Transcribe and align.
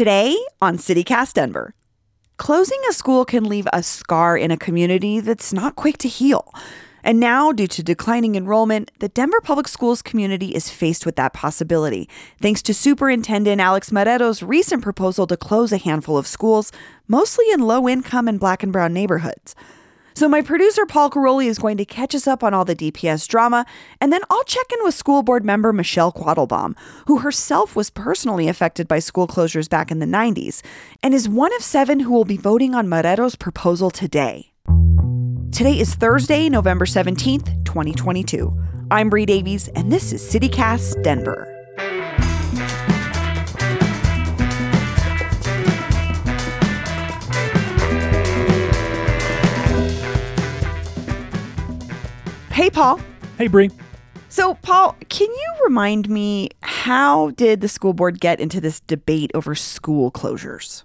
Today 0.00 0.34
on 0.62 0.78
CityCast 0.78 1.34
Denver. 1.34 1.74
Closing 2.38 2.80
a 2.88 2.92
school 2.94 3.26
can 3.26 3.44
leave 3.44 3.68
a 3.70 3.82
scar 3.82 4.34
in 4.34 4.50
a 4.50 4.56
community 4.56 5.20
that's 5.20 5.52
not 5.52 5.76
quick 5.76 5.98
to 5.98 6.08
heal. 6.08 6.54
And 7.04 7.20
now, 7.20 7.52
due 7.52 7.66
to 7.66 7.82
declining 7.82 8.34
enrollment, 8.34 8.90
the 9.00 9.10
Denver 9.10 9.42
Public 9.42 9.68
Schools 9.68 10.00
community 10.00 10.54
is 10.54 10.70
faced 10.70 11.04
with 11.04 11.16
that 11.16 11.34
possibility, 11.34 12.08
thanks 12.40 12.62
to 12.62 12.72
Superintendent 12.72 13.60
Alex 13.60 13.90
Marrero's 13.90 14.42
recent 14.42 14.82
proposal 14.82 15.26
to 15.26 15.36
close 15.36 15.70
a 15.70 15.76
handful 15.76 16.16
of 16.16 16.26
schools, 16.26 16.72
mostly 17.06 17.44
in 17.52 17.60
low 17.60 17.86
income 17.86 18.26
and 18.26 18.40
black 18.40 18.62
and 18.62 18.72
brown 18.72 18.94
neighborhoods. 18.94 19.54
So, 20.20 20.28
my 20.28 20.42
producer 20.42 20.84
Paul 20.84 21.08
Karolyi 21.08 21.46
is 21.46 21.58
going 21.58 21.78
to 21.78 21.86
catch 21.86 22.14
us 22.14 22.26
up 22.26 22.44
on 22.44 22.52
all 22.52 22.66
the 22.66 22.76
DPS 22.76 23.26
drama, 23.26 23.64
and 24.02 24.12
then 24.12 24.20
I'll 24.28 24.44
check 24.44 24.66
in 24.70 24.84
with 24.84 24.94
school 24.94 25.22
board 25.22 25.46
member 25.46 25.72
Michelle 25.72 26.12
Quattlebaum, 26.12 26.76
who 27.06 27.20
herself 27.20 27.74
was 27.74 27.88
personally 27.88 28.46
affected 28.46 28.86
by 28.86 28.98
school 28.98 29.26
closures 29.26 29.66
back 29.66 29.90
in 29.90 29.98
the 29.98 30.04
90s, 30.04 30.60
and 31.02 31.14
is 31.14 31.26
one 31.26 31.54
of 31.54 31.62
seven 31.62 32.00
who 32.00 32.12
will 32.12 32.26
be 32.26 32.36
voting 32.36 32.74
on 32.74 32.86
Marrero's 32.86 33.34
proposal 33.34 33.90
today. 33.90 34.52
Today 35.52 35.80
is 35.80 35.94
Thursday, 35.94 36.50
November 36.50 36.84
17th, 36.84 37.64
2022. 37.64 38.54
I'm 38.90 39.08
Bree 39.08 39.24
Davies, 39.24 39.68
and 39.68 39.90
this 39.90 40.12
is 40.12 40.20
CityCast 40.22 41.02
Denver. 41.02 41.59
Hey, 52.60 52.68
Paul. 52.68 53.00
Hey, 53.38 53.46
Bree. 53.46 53.70
So, 54.28 54.52
Paul, 54.52 54.94
can 55.08 55.28
you 55.28 55.54
remind 55.64 56.10
me 56.10 56.50
how 56.60 57.30
did 57.30 57.62
the 57.62 57.68
school 57.68 57.94
board 57.94 58.20
get 58.20 58.38
into 58.38 58.60
this 58.60 58.80
debate 58.80 59.30
over 59.32 59.54
school 59.54 60.10
closures? 60.10 60.82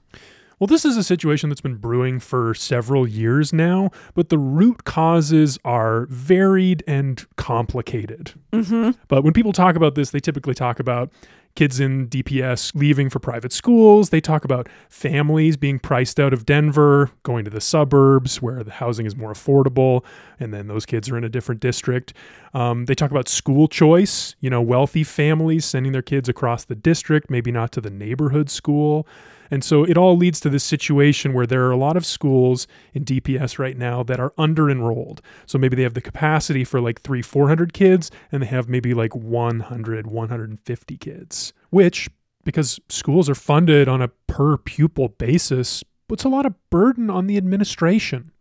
Well, 0.58 0.68
this 0.68 0.86
is 0.86 0.96
a 0.96 1.04
situation 1.04 1.50
that's 1.50 1.60
been 1.60 1.76
brewing 1.76 2.22
for 2.22 2.54
several 2.54 3.06
years 3.06 3.52
now, 3.52 3.92
but 4.14 4.30
the 4.30 4.38
root 4.38 4.86
causes 4.86 5.60
are 5.66 6.06
varied 6.06 6.82
and 6.88 7.26
complicated. 7.36 8.32
Mm-hmm. 8.54 8.92
But 9.10 9.26
when 9.26 9.34
people 9.34 9.52
talk 9.52 9.76
about 9.76 9.96
this, 9.96 10.12
they 10.12 10.22
typically 10.22 10.54
talk 10.54 10.80
about 10.80 11.12
kids 11.56 11.80
in 11.80 12.08
DPS 12.08 12.74
leaving 12.76 13.10
for 13.10 13.20
private 13.20 13.54
schools. 13.54 14.10
They 14.10 14.22
talk 14.22 14.44
about 14.44 14.68
families 14.90 15.58
being 15.58 15.80
priced 15.80 16.20
out 16.20 16.34
of 16.34 16.46
Denver, 16.46 17.12
going 17.24 17.46
to 17.46 17.52
the 17.52 17.62
suburbs 17.62 18.42
where 18.42 18.64
the 18.64 18.72
housing 18.72 19.06
is 19.06 19.16
more 19.16 19.32
affordable, 19.32 20.04
and 20.40 20.54
then 20.54 20.68
those 20.68 20.86
kids 20.86 21.10
are 21.10 21.18
in 21.18 21.24
a 21.24 21.30
different 21.30 21.62
district. 21.62 22.14
Um, 22.54 22.86
they 22.86 22.96
talk 22.96 23.12
about 23.12 23.28
school 23.28 23.68
choice, 23.68 24.36
you 24.42 24.50
know, 24.50 24.62
wealthy 24.62 25.04
families 25.04 25.66
sending 25.66 25.94
their 25.94 26.02
kids 26.02 26.30
across 26.30 26.66
the 26.66 26.76
district, 26.76 27.30
maybe 27.30 27.52
not 27.52 27.72
to 27.74 27.82
the 27.82 27.90
neighborhood 27.90 28.50
school. 28.50 29.08
And 29.52 29.64
so 29.64 29.84
it 29.84 29.98
all 29.98 30.18
leads 30.18 30.40
to 30.42 30.50
this 30.50 30.64
situation 30.64 31.34
where 31.34 31.46
there 31.46 31.66
are 31.66 31.72
a 31.72 31.78
lot 31.78 31.98
of 31.98 32.06
schools 32.06 32.68
in 32.94 33.06
DPS 33.06 33.60
right 33.60 33.78
now 33.78 34.04
that 34.04 34.20
are 34.20 34.34
under 34.38 34.70
enrolled. 34.70 35.22
So 35.46 35.58
maybe 35.58 35.76
they 35.76 35.84
have 35.84 35.94
the 35.94 36.02
capacity 36.02 36.64
for 36.64 36.82
like 36.82 37.02
three, 37.02 37.22
400 37.22 37.74
kids, 37.74 38.12
and 38.32 38.42
they 38.42 38.48
have 38.48 38.70
maybe 38.70 38.94
like 38.94 39.16
100, 39.16 40.08
150 40.08 40.98
kids, 40.98 41.54
which, 41.70 42.10
because 42.44 42.80
schools 42.90 43.30
are 43.30 43.36
funded 43.36 43.88
on 43.88 44.02
a 44.02 44.08
per 44.28 44.58
pupil 44.58 45.10
basis, 45.10 45.84
puts 46.08 46.24
a 46.24 46.30
lot 46.30 46.46
of 46.46 46.54
burden 46.70 47.10
on 47.10 47.28
the 47.28 47.38
administration. 47.38 48.32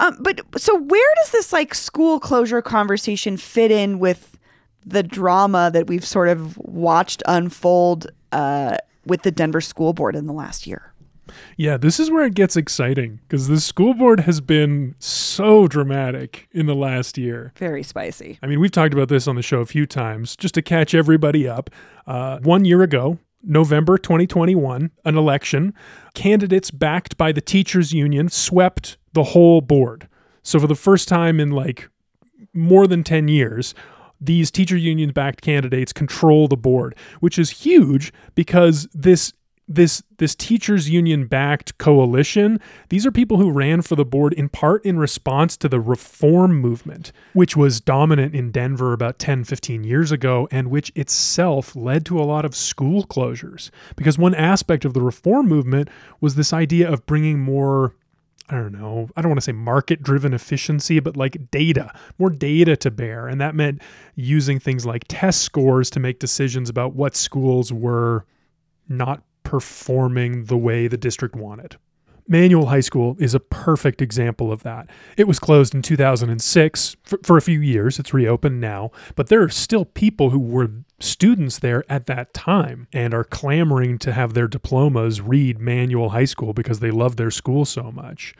Um, 0.00 0.16
but 0.20 0.40
so 0.56 0.78
where 0.78 1.14
does 1.16 1.32
this 1.32 1.52
like 1.52 1.74
school 1.74 2.20
closure 2.20 2.62
conversation 2.62 3.36
fit 3.36 3.70
in 3.70 3.98
with 3.98 4.38
the 4.86 5.02
drama 5.02 5.70
that 5.72 5.86
we've 5.86 6.04
sort 6.04 6.28
of 6.28 6.56
watched 6.58 7.22
unfold 7.26 8.06
uh, 8.32 8.76
with 9.06 9.22
the 9.22 9.30
Denver 9.30 9.60
School 9.60 9.92
Board 9.92 10.14
in 10.16 10.26
the 10.26 10.32
last 10.32 10.66
year. 10.66 10.92
Yeah, 11.56 11.76
this 11.76 12.00
is 12.00 12.10
where 12.10 12.24
it 12.24 12.34
gets 12.34 12.56
exciting 12.56 13.20
because 13.28 13.48
the 13.48 13.60
school 13.60 13.94
board 13.94 14.20
has 14.20 14.40
been 14.40 14.94
so 14.98 15.66
dramatic 15.66 16.48
in 16.52 16.66
the 16.66 16.74
last 16.74 17.18
year. 17.18 17.52
Very 17.56 17.82
spicy. 17.82 18.38
I 18.42 18.46
mean, 18.46 18.60
we've 18.60 18.70
talked 18.70 18.94
about 18.94 19.08
this 19.08 19.28
on 19.28 19.36
the 19.36 19.42
show 19.42 19.60
a 19.60 19.66
few 19.66 19.86
times 19.86 20.36
just 20.36 20.54
to 20.54 20.62
catch 20.62 20.94
everybody 20.94 21.46
up. 21.48 21.70
Uh, 22.06 22.38
one 22.38 22.64
year 22.64 22.82
ago, 22.82 23.18
November 23.42 23.98
2021, 23.98 24.90
an 25.04 25.16
election, 25.16 25.74
candidates 26.14 26.70
backed 26.70 27.16
by 27.16 27.32
the 27.32 27.40
teachers 27.40 27.92
union 27.92 28.28
swept 28.28 28.96
the 29.12 29.24
whole 29.24 29.60
board. 29.60 30.08
So 30.42 30.58
for 30.58 30.66
the 30.66 30.74
first 30.74 31.08
time 31.08 31.38
in 31.40 31.50
like 31.50 31.88
more 32.52 32.86
than 32.86 33.04
10 33.04 33.28
years, 33.28 33.74
these 34.20 34.50
teacher 34.50 34.76
union 34.76 35.10
backed 35.10 35.40
candidates 35.40 35.92
control 35.92 36.48
the 36.48 36.56
board, 36.56 36.94
which 37.20 37.38
is 37.38 37.50
huge 37.50 38.12
because 38.34 38.88
this 38.92 39.32
this 39.68 40.02
this 40.16 40.34
teachers 40.34 40.88
union 40.88 41.26
backed 41.26 41.76
coalition 41.76 42.58
these 42.88 43.04
are 43.04 43.12
people 43.12 43.36
who 43.36 43.50
ran 43.50 43.82
for 43.82 43.96
the 43.96 44.04
board 44.04 44.32
in 44.32 44.48
part 44.48 44.82
in 44.84 44.98
response 44.98 45.56
to 45.58 45.68
the 45.68 45.78
reform 45.78 46.58
movement 46.58 47.12
which 47.34 47.54
was 47.54 47.80
dominant 47.80 48.34
in 48.34 48.50
Denver 48.50 48.94
about 48.94 49.18
10 49.18 49.44
15 49.44 49.84
years 49.84 50.10
ago 50.10 50.48
and 50.50 50.70
which 50.70 50.90
itself 50.96 51.76
led 51.76 52.06
to 52.06 52.18
a 52.18 52.24
lot 52.24 52.44
of 52.44 52.54
school 52.54 53.04
closures. 53.04 53.70
Because 53.94 54.18
one 54.18 54.34
aspect 54.34 54.84
of 54.84 54.94
the 54.94 55.02
reform 55.02 55.46
movement 55.46 55.90
was 56.20 56.34
this 56.34 56.52
idea 56.52 56.90
of 56.90 57.04
bringing 57.04 57.38
more 57.38 57.94
I 58.50 58.56
don't 58.56 58.72
know, 58.72 59.08
I 59.14 59.20
don't 59.20 59.30
want 59.30 59.38
to 59.38 59.44
say 59.44 59.52
market 59.52 60.02
driven 60.02 60.32
efficiency, 60.32 61.00
but 61.00 61.16
like 61.16 61.50
data, 61.50 61.92
more 62.18 62.30
data 62.30 62.76
to 62.78 62.90
bear. 62.90 63.28
And 63.28 63.40
that 63.40 63.54
meant 63.54 63.82
using 64.14 64.58
things 64.58 64.86
like 64.86 65.04
test 65.06 65.42
scores 65.42 65.90
to 65.90 66.00
make 66.00 66.18
decisions 66.18 66.70
about 66.70 66.94
what 66.94 67.14
schools 67.14 67.72
were 67.72 68.24
not 68.88 69.22
performing 69.42 70.44
the 70.44 70.56
way 70.56 70.88
the 70.88 70.96
district 70.96 71.36
wanted. 71.36 71.76
Manual 72.28 72.66
High 72.66 72.80
School 72.80 73.16
is 73.18 73.34
a 73.34 73.40
perfect 73.40 74.02
example 74.02 74.52
of 74.52 74.62
that. 74.62 74.90
It 75.16 75.26
was 75.26 75.38
closed 75.38 75.74
in 75.74 75.80
2006 75.80 76.96
for, 77.02 77.18
for, 77.22 77.36
a 77.38 77.42
few 77.42 77.60
years. 77.60 77.98
It's 77.98 78.12
reopened 78.12 78.60
now, 78.60 78.90
but 79.16 79.28
there 79.28 79.42
are 79.42 79.48
still 79.48 79.86
people 79.86 80.28
who 80.28 80.38
were 80.38 80.70
students 81.00 81.58
there 81.58 81.84
at 81.88 82.04
that 82.06 82.34
time 82.34 82.86
and 82.92 83.14
are 83.14 83.24
clamoring 83.24 83.98
to 84.00 84.12
have 84.12 84.34
their 84.34 84.46
diplomas 84.46 85.22
read 85.22 85.58
Manual 85.58 86.10
High 86.10 86.26
School 86.26 86.52
because 86.52 86.80
they 86.80 86.90
love 86.90 87.16
their 87.16 87.30
school 87.30 87.64
so 87.64 87.90
much. 87.90 88.34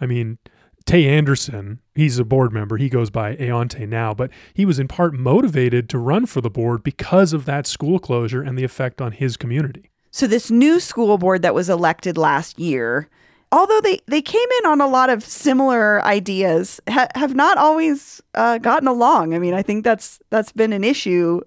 I 0.00 0.06
mean, 0.06 0.38
Tay 0.86 1.06
Anderson, 1.06 1.80
he's 1.94 2.18
a 2.18 2.24
board 2.24 2.52
member. 2.52 2.78
He 2.78 2.88
goes 2.88 3.10
by 3.10 3.36
Auon'tai 3.36 3.86
now, 3.86 4.14
but 4.14 4.30
he 4.54 4.64
was 4.64 4.78
in 4.78 4.88
part 4.88 5.12
motivated 5.12 5.90
to 5.90 5.98
run 5.98 6.24
for 6.24 6.40
the 6.40 6.48
board 6.48 6.82
because 6.82 7.34
of 7.34 7.44
that 7.44 7.66
school 7.66 7.98
closure 7.98 8.40
and 8.40 8.56
the 8.56 8.64
effect 8.64 9.02
on 9.02 9.12
his 9.12 9.36
community. 9.36 9.90
So, 10.10 10.26
this 10.26 10.50
new 10.50 10.80
school 10.80 11.18
board 11.18 11.42
that 11.42 11.54
was 11.54 11.68
elected 11.68 12.16
last 12.16 12.58
year 12.58 13.10
although 13.56 13.80
they, 13.80 13.98
they 14.06 14.20
came 14.20 14.48
in 14.60 14.66
on 14.66 14.80
a 14.80 14.86
lot 14.86 15.08
of 15.08 15.24
similar 15.24 16.04
ideas, 16.04 16.78
ha- 16.88 17.08
have 17.14 17.34
not 17.34 17.56
always 17.56 18.20
uh, 18.34 18.58
gotten 18.58 18.86
along. 18.86 19.34
I 19.34 19.38
mean, 19.38 19.54
I 19.54 19.62
think 19.62 19.82
that's 19.82 20.20
that's 20.30 20.52
been 20.52 20.72
an 20.72 20.84
issue 20.84 21.40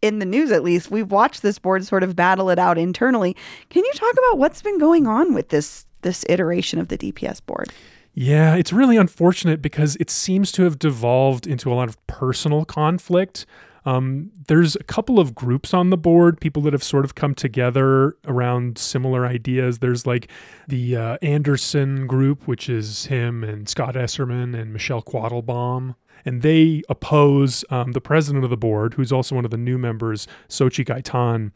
in 0.00 0.18
the 0.18 0.24
news. 0.24 0.50
At 0.50 0.64
least 0.64 0.90
we've 0.90 1.10
watched 1.10 1.42
this 1.42 1.58
board 1.58 1.84
sort 1.84 2.02
of 2.02 2.16
battle 2.16 2.48
it 2.48 2.58
out 2.58 2.78
internally. 2.78 3.36
Can 3.68 3.84
you 3.84 3.92
talk 3.94 4.12
about 4.12 4.38
what's 4.38 4.62
been 4.62 4.78
going 4.78 5.06
on 5.06 5.34
with 5.34 5.50
this 5.50 5.84
this 6.00 6.24
iteration 6.28 6.78
of 6.78 6.88
the 6.88 6.96
DPS 6.96 7.44
board? 7.44 7.70
Yeah, 8.14 8.56
it's 8.56 8.72
really 8.72 8.96
unfortunate 8.96 9.62
because 9.62 9.96
it 9.96 10.10
seems 10.10 10.52
to 10.52 10.64
have 10.64 10.78
devolved 10.78 11.46
into 11.46 11.72
a 11.72 11.74
lot 11.74 11.88
of 11.88 12.06
personal 12.06 12.64
conflict. 12.64 13.46
Um, 13.84 14.30
there's 14.46 14.76
a 14.76 14.84
couple 14.84 15.18
of 15.18 15.34
groups 15.34 15.74
on 15.74 15.90
the 15.90 15.96
board, 15.96 16.40
people 16.40 16.62
that 16.62 16.72
have 16.72 16.82
sort 16.82 17.04
of 17.04 17.14
come 17.14 17.34
together 17.34 18.16
around 18.26 18.78
similar 18.78 19.26
ideas. 19.26 19.78
There's 19.78 20.06
like 20.06 20.30
the 20.68 20.96
uh, 20.96 21.18
Anderson 21.22 22.06
group, 22.06 22.46
which 22.46 22.68
is 22.68 23.06
him 23.06 23.42
and 23.42 23.68
Scott 23.68 23.94
Esserman 23.94 24.58
and 24.58 24.72
Michelle 24.72 25.02
Quattlebaum. 25.02 25.96
And 26.24 26.42
they 26.42 26.82
oppose 26.88 27.64
um, 27.70 27.92
the 27.92 28.00
president 28.00 28.44
of 28.44 28.50
the 28.50 28.56
board, 28.56 28.94
who's 28.94 29.10
also 29.10 29.34
one 29.34 29.44
of 29.44 29.50
the 29.50 29.56
new 29.56 29.76
members, 29.76 30.28
Sochi 30.48 30.84
Gaytán. 30.84 31.50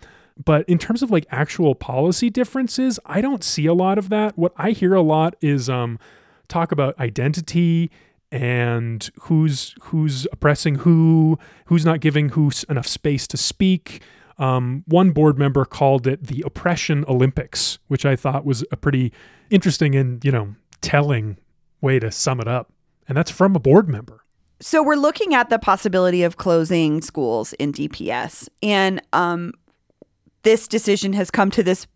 But 0.44 0.68
in 0.68 0.78
terms 0.78 1.02
of 1.02 1.10
like 1.10 1.24
actual 1.30 1.74
policy 1.74 2.30
differences, 2.30 2.98
I 3.06 3.20
don't 3.20 3.44
see 3.44 3.66
a 3.66 3.74
lot 3.74 3.96
of 3.96 4.08
that. 4.08 4.36
What 4.36 4.52
I 4.56 4.72
hear 4.72 4.94
a 4.94 5.02
lot 5.02 5.36
is 5.40 5.70
um, 5.70 5.98
talk 6.48 6.72
about 6.72 6.98
identity 6.98 7.90
and 8.32 9.08
who's 9.22 9.74
who's 9.82 10.26
oppressing 10.32 10.76
who, 10.76 11.38
who's 11.66 11.84
not 11.84 12.00
giving 12.00 12.30
who 12.30 12.50
enough 12.68 12.86
space 12.86 13.26
to 13.28 13.36
speak. 13.36 14.02
Um, 14.38 14.84
one 14.86 15.12
board 15.12 15.38
member 15.38 15.64
called 15.64 16.06
it 16.06 16.26
the 16.26 16.42
Oppression 16.44 17.04
Olympics, 17.08 17.78
which 17.88 18.04
I 18.04 18.16
thought 18.16 18.44
was 18.44 18.64
a 18.70 18.76
pretty 18.76 19.12
interesting 19.48 19.94
and, 19.94 20.22
you 20.24 20.30
know, 20.30 20.54
telling 20.82 21.38
way 21.80 21.98
to 21.98 22.10
sum 22.10 22.40
it 22.40 22.48
up. 22.48 22.70
And 23.08 23.16
that's 23.16 23.30
from 23.30 23.56
a 23.56 23.60
board 23.60 23.88
member. 23.88 24.24
So 24.60 24.82
we're 24.82 24.96
looking 24.96 25.34
at 25.34 25.50
the 25.50 25.58
possibility 25.58 26.22
of 26.22 26.36
closing 26.36 27.02
schools 27.02 27.52
in 27.54 27.72
DPS. 27.72 28.48
And 28.62 29.00
um, 29.12 29.52
this 30.42 30.66
decision 30.66 31.12
has 31.12 31.30
come 31.30 31.50
to 31.52 31.62
this 31.62 31.86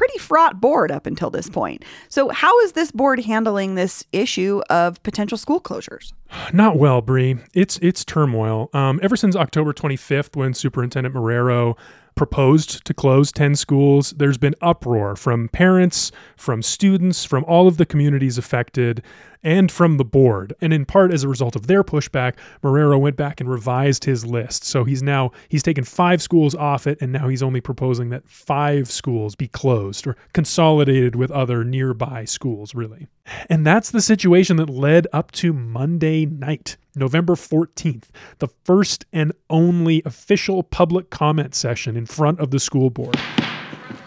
pretty 0.00 0.18
fraught 0.18 0.62
board 0.62 0.90
up 0.90 1.04
until 1.04 1.28
this 1.28 1.50
point. 1.50 1.84
So, 2.08 2.30
how 2.30 2.58
is 2.60 2.72
this 2.72 2.90
board 2.90 3.20
handling 3.20 3.74
this 3.74 4.02
issue 4.14 4.62
of 4.70 5.02
potential 5.02 5.36
school 5.36 5.60
closures? 5.60 6.14
Not 6.54 6.78
well, 6.78 7.02
Bree. 7.02 7.36
It's 7.52 7.78
it's 7.82 8.02
turmoil. 8.02 8.70
Um, 8.72 8.98
ever 9.02 9.14
since 9.14 9.36
October 9.36 9.74
25th, 9.74 10.36
when 10.36 10.54
Superintendent 10.54 11.14
Marrero 11.14 11.76
proposed 12.14 12.84
to 12.84 12.94
close 12.94 13.32
10 13.32 13.54
schools, 13.54 14.10
there's 14.16 14.38
been 14.38 14.54
uproar 14.60 15.16
from 15.16 15.48
parents, 15.48 16.12
from 16.36 16.62
students, 16.62 17.24
from 17.24 17.44
all 17.44 17.66
of 17.66 17.76
the 17.76 17.86
communities 17.86 18.38
affected 18.38 19.02
and 19.42 19.72
from 19.72 19.96
the 19.96 20.04
board. 20.04 20.52
And 20.60 20.72
in 20.72 20.84
part 20.84 21.12
as 21.12 21.24
a 21.24 21.28
result 21.28 21.56
of 21.56 21.66
their 21.66 21.82
pushback, 21.82 22.34
Marrero 22.62 23.00
went 23.00 23.16
back 23.16 23.40
and 23.40 23.48
revised 23.48 24.04
his 24.04 24.26
list. 24.26 24.64
So 24.64 24.84
he's 24.84 25.02
now 25.02 25.30
he's 25.48 25.62
taken 25.62 25.84
5 25.84 26.20
schools 26.20 26.54
off 26.54 26.86
it 26.86 26.98
and 27.00 27.12
now 27.12 27.28
he's 27.28 27.42
only 27.42 27.60
proposing 27.60 28.10
that 28.10 28.28
5 28.28 28.90
schools 28.90 29.34
be 29.34 29.48
closed 29.48 30.06
or 30.06 30.16
consolidated 30.34 31.16
with 31.16 31.30
other 31.30 31.64
nearby 31.64 32.24
schools, 32.26 32.74
really. 32.74 33.06
And 33.48 33.66
that's 33.66 33.90
the 33.90 34.02
situation 34.02 34.56
that 34.56 34.68
led 34.68 35.06
up 35.12 35.32
to 35.32 35.52
Monday 35.52 36.26
night, 36.26 36.76
November 36.94 37.34
14th, 37.34 38.08
the 38.38 38.48
first 38.64 39.04
and 39.12 39.32
only 39.48 40.02
official 40.04 40.62
public 40.62 41.10
comment 41.10 41.54
session 41.54 41.96
in 41.96 42.06
front 42.06 42.40
of 42.40 42.50
the 42.50 42.58
school 42.58 42.90
board. 42.90 43.18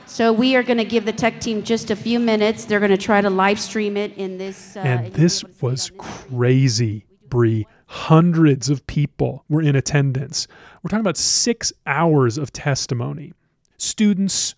So 0.05 0.31
we 0.31 0.55
are 0.55 0.61
going 0.61 0.77
to 0.77 0.85
give 0.85 1.05
the 1.05 1.11
tech 1.11 1.41
team 1.41 1.63
just 1.63 1.89
a 1.89 1.95
few 1.95 2.19
minutes. 2.19 2.65
They're 2.65 2.79
going 2.79 2.91
to 2.91 2.97
try 2.97 3.21
to 3.21 3.31
live 3.31 3.59
stream 3.59 3.97
it 3.97 4.15
in 4.15 4.37
this. 4.37 4.77
Uh, 4.77 4.81
and 4.81 5.13
this 5.13 5.43
was 5.59 5.91
crazy, 5.97 7.07
Bree. 7.29 7.65
Hundreds 7.87 8.69
of 8.69 8.85
people 8.85 9.43
were 9.49 9.61
in 9.61 9.75
attendance. 9.75 10.47
We're 10.83 10.89
talking 10.89 11.01
about 11.01 11.17
six 11.17 11.73
hours 11.87 12.37
of 12.37 12.53
testimony. 12.53 13.33
Students, 13.77 14.53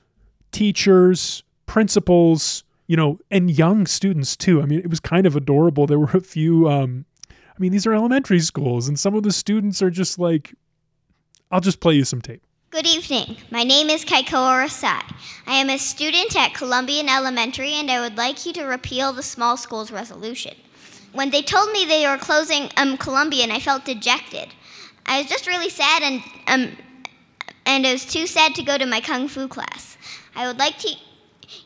teachers, 0.51 1.44
principals, 1.68 2.63
you 2.88 2.98
know, 2.98 3.19
and 3.31 3.50
young 3.50 3.86
students 3.86 4.36
too. 4.36 4.62
I 4.62 4.66
mean, 4.66 4.80
it 4.80 4.89
was 4.89 5.00
kind 5.00 5.25
of 5.25 5.36
adorable. 5.36 5.88
There 5.88 6.00
were 6.00 6.12
a 6.13 6.22
few. 6.22 6.69
Um, 6.69 7.06
I 7.56 7.62
mean, 7.62 7.72
these 7.72 7.88
are 7.88 7.94
elementary 7.94 8.42
schools, 8.42 8.90
and 8.90 9.00
some 9.00 9.16
of 9.16 9.24
the 9.24 9.31
students 9.31 9.81
are 9.81 9.90
just 9.90 10.19
like, 10.19 10.54
I'll 11.52 11.62
just 11.62 11.80
play 11.80 11.94
you 11.94 12.04
some 12.04 12.22
tape. 12.22 12.44
Good 12.69 12.86
evening. 12.86 13.38
My 13.50 13.63
name 13.63 13.90
is 13.90 14.04
Kaikoa 14.04 14.66
Rasai. 14.66 15.16
I 15.48 15.54
am 15.54 15.69
a 15.69 15.78
student 15.78 16.36
at 16.36 16.54
Columbian 16.54 17.07
Elementary, 17.07 17.72
and 17.75 17.90
I 17.90 18.02
would 18.02 18.18
like 18.18 18.46
you 18.46 18.52
to 18.54 18.66
repeal 18.66 19.13
the 19.13 19.24
small 19.24 19.56
schools 19.56 19.90
resolution. 19.90 20.54
When 21.13 21.30
they 21.30 21.42
told 21.42 21.72
me 21.72 21.86
they 21.86 22.06
were 22.06 22.18
closing 22.18 22.69
um, 22.75 22.98
Columbian, 22.98 23.52
I 23.52 23.62
felt 23.62 23.86
dejected. 23.86 24.50
I 25.06 25.19
was 25.19 25.28
just 25.28 25.48
really 25.48 25.69
sad, 25.69 26.04
and 26.04 26.22
um, 26.48 26.78
and 27.66 27.88
I 27.88 27.94
was 27.94 28.06
too 28.06 28.28
sad 28.28 28.54
to 28.56 28.63
go 28.63 28.78
to 28.78 28.86
my 28.86 29.00
kung 29.00 29.30
fu 29.30 29.48
class. 29.48 29.98
I 30.36 30.46
would 30.46 30.60
like 30.60 30.78
to, 30.80 30.90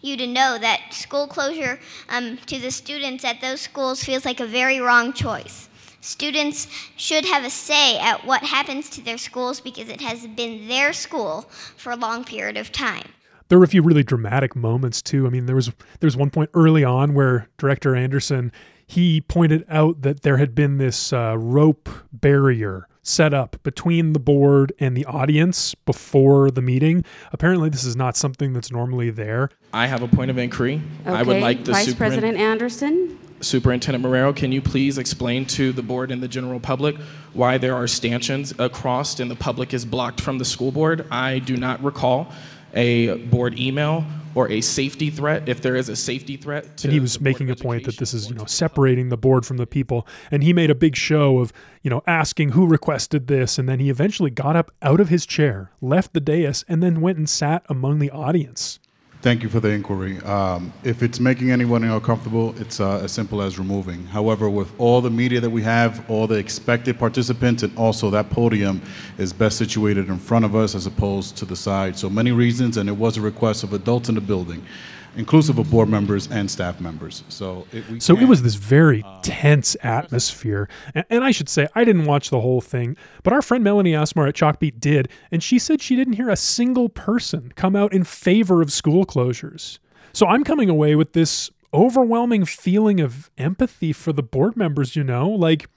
you 0.01 0.17
to 0.17 0.27
know 0.27 0.59
that 0.59 0.93
school 0.93 1.25
closure 1.25 1.79
um, 2.09 2.37
to 2.45 2.59
the 2.59 2.69
students 2.69 3.25
at 3.25 3.41
those 3.41 3.61
schools 3.61 4.03
feels 4.03 4.23
like 4.23 4.39
a 4.39 4.45
very 4.45 4.79
wrong 4.79 5.13
choice. 5.13 5.68
Students 6.01 6.67
should 6.95 7.25
have 7.25 7.43
a 7.43 7.49
say 7.49 7.99
at 7.99 8.25
what 8.25 8.41
happens 8.43 8.89
to 8.91 9.01
their 9.01 9.17
schools 9.17 9.59
because 9.59 9.89
it 9.89 10.01
has 10.01 10.25
been 10.27 10.67
their 10.67 10.93
school 10.93 11.41
for 11.77 11.91
a 11.91 11.95
long 11.95 12.23
period 12.23 12.57
of 12.57 12.71
time. 12.71 13.09
There 13.49 13.57
were 13.57 13.65
a 13.65 13.67
few 13.67 13.81
really 13.81 14.03
dramatic 14.03 14.55
moments 14.55 15.01
too. 15.01 15.25
I 15.25 15.29
mean, 15.29 15.45
there 15.45 15.55
was 15.55 15.67
there 15.67 16.07
was 16.07 16.15
one 16.15 16.29
point 16.29 16.51
early 16.53 16.83
on 16.83 17.13
where 17.13 17.49
director 17.57 17.95
Anderson 17.95 18.51
he 18.89 19.21
pointed 19.21 19.63
out 19.69 20.01
that 20.01 20.23
there 20.23 20.37
had 20.37 20.55
been 20.55 20.77
this 20.77 21.13
uh, 21.13 21.35
rope 21.37 21.89
barrier 22.11 22.87
set 23.03 23.35
up 23.35 23.55
between 23.61 24.13
the 24.13 24.19
board 24.19 24.73
and 24.79 24.97
the 24.97 25.05
audience 25.05 25.75
before 25.75 26.49
the 26.49 26.61
meeting. 26.61 27.05
Apparently, 27.31 27.69
this 27.69 27.83
is 27.83 27.95
not 27.95 28.17
something 28.17 28.51
that's 28.51 28.71
normally 28.71 29.11
there. 29.11 29.49
I 29.73 29.85
have 29.85 30.01
a 30.01 30.07
point 30.07 30.31
of 30.31 30.39
inquiry. 30.39 30.81
Okay. 31.01 31.15
I 31.15 31.21
would 31.21 31.39
like 31.39 31.65
the 31.65 31.73
Vice 31.73 31.89
superin- 31.89 31.97
President 31.97 32.37
Anderson. 32.37 33.19
Superintendent 33.41 34.03
Marrero, 34.03 34.35
can 34.35 34.51
you 34.51 34.61
please 34.61 34.97
explain 34.97 35.45
to 35.47 35.71
the 35.71 35.81
board 35.81 36.11
and 36.11 36.21
the 36.21 36.27
general 36.27 36.59
public 36.59 36.95
why 37.33 37.57
there 37.57 37.75
are 37.75 37.87
stanchions 37.87 38.53
across 38.59 39.19
and 39.19 39.29
the 39.29 39.35
public 39.35 39.73
is 39.73 39.85
blocked 39.85 40.21
from 40.21 40.37
the 40.37 40.45
school 40.45 40.71
board? 40.71 41.05
I 41.11 41.39
do 41.39 41.57
not 41.57 41.83
recall 41.83 42.31
a 42.73 43.17
board 43.25 43.57
email 43.57 44.05
or 44.35 44.49
a 44.51 44.61
safety 44.61 45.09
threat. 45.09 45.49
If 45.49 45.61
there 45.61 45.75
is 45.75 45.89
a 45.89 45.95
safety 45.95 46.37
threat, 46.37 46.77
to 46.77 46.87
and 46.87 46.93
he 46.93 46.99
was 46.99 47.19
making 47.19 47.49
a 47.49 47.55
point 47.55 47.85
that 47.85 47.97
this 47.97 48.13
is 48.13 48.29
you 48.29 48.35
know 48.35 48.45
separating 48.45 49.09
the 49.09 49.17
board 49.17 49.45
from 49.45 49.57
the 49.57 49.67
people 49.67 50.07
and 50.31 50.43
he 50.43 50.53
made 50.53 50.69
a 50.69 50.75
big 50.75 50.95
show 50.95 51.39
of 51.39 51.51
you 51.81 51.89
know 51.89 52.03
asking 52.05 52.49
who 52.49 52.67
requested 52.67 53.27
this 53.27 53.57
and 53.57 53.67
then 53.67 53.79
he 53.79 53.89
eventually 53.89 54.29
got 54.29 54.55
up 54.55 54.71
out 54.81 54.99
of 54.99 55.09
his 55.09 55.25
chair 55.25 55.71
left 55.81 56.13
the 56.13 56.19
dais 56.19 56.63
and 56.67 56.83
then 56.83 57.01
went 57.01 57.17
and 57.17 57.29
sat 57.29 57.65
among 57.69 57.99
the 57.99 58.11
audience 58.11 58.79
Thank 59.21 59.43
you 59.43 59.49
for 59.49 59.59
the 59.59 59.67
inquiry. 59.67 60.17
Um, 60.21 60.71
if 60.85 61.03
it's 61.03 61.19
making 61.19 61.51
anyone 61.51 61.83
uncomfortable, 61.83 62.55
it's 62.57 62.79
uh, 62.79 62.99
as 62.99 63.11
simple 63.11 63.41
as 63.41 63.59
removing. 63.59 64.05
However, 64.05 64.49
with 64.49 64.71
all 64.79 65.01
the 65.01 65.09
media 65.09 65.41
that 65.41 65.49
we 65.49 65.61
have, 65.61 66.09
all 66.09 66.25
the 66.25 66.35
expected 66.35 66.97
participants, 66.97 67.61
and 67.61 67.77
also 67.77 68.09
that 68.11 68.29
podium 68.29 68.81
is 69.17 69.33
best 69.33 69.57
situated 69.57 70.07
in 70.07 70.19
front 70.19 70.45
of 70.45 70.55
us 70.55 70.73
as 70.73 70.85
opposed 70.85 71.35
to 71.35 71.43
the 71.43 71.57
side. 71.57 71.99
So 71.99 72.09
many 72.09 72.31
reasons, 72.31 72.77
and 72.77 72.87
it 72.87 72.93
was 72.93 73.17
a 73.17 73.21
request 73.21 73.65
of 73.65 73.73
adults 73.73 74.07
in 74.07 74.15
the 74.15 74.21
building, 74.21 74.65
inclusive 75.15 75.57
of 75.59 75.69
board 75.69 75.89
members 75.89 76.29
and 76.31 76.49
staff 76.49 76.79
members. 76.79 77.23
So 77.29 77.67
it, 77.71 77.89
we 77.89 77.99
so 77.99 78.17
it 78.17 78.27
was 78.27 78.41
this 78.41 78.55
very 78.55 79.03
uh, 79.03 79.19
tense 79.21 79.75
atmosphere 79.81 80.69
and, 80.93 81.05
and 81.09 81.23
i 81.23 81.31
should 81.31 81.49
say 81.49 81.67
i 81.75 81.83
didn't 81.83 82.05
watch 82.05 82.29
the 82.29 82.41
whole 82.41 82.61
thing 82.61 82.95
but 83.23 83.33
our 83.33 83.41
friend 83.41 83.63
melanie 83.63 83.93
asmar 83.93 84.27
at 84.27 84.35
chalkbeat 84.35 84.79
did 84.79 85.09
and 85.31 85.43
she 85.43 85.59
said 85.59 85.81
she 85.81 85.95
didn't 85.95 86.13
hear 86.13 86.29
a 86.29 86.35
single 86.35 86.89
person 86.89 87.51
come 87.55 87.75
out 87.75 87.93
in 87.93 88.03
favor 88.03 88.61
of 88.61 88.71
school 88.71 89.05
closures 89.05 89.79
so 90.13 90.27
i'm 90.27 90.43
coming 90.43 90.69
away 90.69 90.95
with 90.95 91.13
this 91.13 91.51
overwhelming 91.73 92.45
feeling 92.45 92.99
of 92.99 93.29
empathy 93.37 93.93
for 93.93 94.11
the 94.13 94.23
board 94.23 94.57
members 94.57 94.95
you 94.95 95.03
know 95.03 95.29
like 95.29 95.67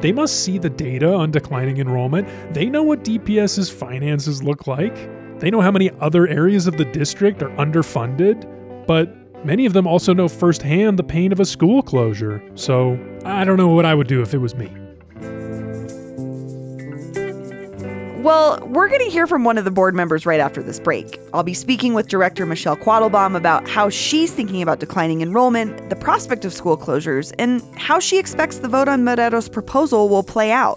they 0.00 0.12
must 0.12 0.44
see 0.44 0.58
the 0.58 0.68
data 0.68 1.12
on 1.14 1.30
declining 1.30 1.78
enrollment. 1.78 2.28
They 2.52 2.66
know 2.66 2.82
what 2.82 3.02
DPS's 3.02 3.70
finances 3.70 4.42
look 4.42 4.66
like. 4.66 4.94
They 5.40 5.50
know 5.50 5.62
how 5.62 5.70
many 5.70 5.90
other 6.00 6.28
areas 6.28 6.66
of 6.66 6.76
the 6.76 6.84
district 6.84 7.42
are 7.42 7.48
underfunded, 7.56 8.44
but 8.86 9.44
many 9.44 9.66
of 9.66 9.72
them 9.72 9.86
also 9.86 10.14
know 10.14 10.28
firsthand 10.28 10.98
the 10.98 11.04
pain 11.04 11.32
of 11.32 11.40
a 11.40 11.44
school 11.44 11.82
closure. 11.82 12.42
So 12.54 12.98
I 13.24 13.44
don't 13.44 13.56
know 13.56 13.68
what 13.68 13.84
I 13.84 13.94
would 13.94 14.08
do 14.08 14.22
if 14.22 14.34
it 14.34 14.38
was 14.38 14.54
me. 14.54 14.70
Well, 18.26 18.58
we're 18.66 18.88
going 18.88 19.02
to 19.02 19.08
hear 19.08 19.28
from 19.28 19.44
one 19.44 19.56
of 19.56 19.64
the 19.64 19.70
board 19.70 19.94
members 19.94 20.26
right 20.26 20.40
after 20.40 20.60
this 20.60 20.80
break. 20.80 21.20
I'll 21.32 21.44
be 21.44 21.54
speaking 21.54 21.94
with 21.94 22.08
director 22.08 22.44
Michelle 22.44 22.76
Quattlebaum 22.76 23.36
about 23.36 23.68
how 23.68 23.88
she's 23.88 24.32
thinking 24.32 24.62
about 24.62 24.80
declining 24.80 25.20
enrollment, 25.20 25.90
the 25.90 25.96
prospect 25.96 26.44
of 26.44 26.52
school 26.52 26.76
closures, 26.76 27.32
and 27.38 27.62
how 27.76 28.00
she 28.00 28.18
expects 28.18 28.58
the 28.58 28.66
vote 28.66 28.88
on 28.88 29.04
Marrero's 29.04 29.48
proposal 29.48 30.08
will 30.08 30.24
play 30.24 30.50
out. 30.50 30.76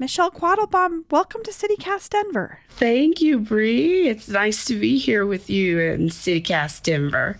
Michelle 0.00 0.30
Quattlebaum, 0.30 1.02
welcome 1.10 1.42
to 1.42 1.50
CityCast 1.50 2.10
Denver. 2.10 2.60
Thank 2.68 3.20
you, 3.20 3.40
Bree. 3.40 4.06
It's 4.08 4.28
nice 4.28 4.64
to 4.66 4.78
be 4.78 4.96
here 4.96 5.26
with 5.26 5.50
you 5.50 5.80
in 5.80 6.06
CityCast 6.06 6.84
Denver. 6.84 7.36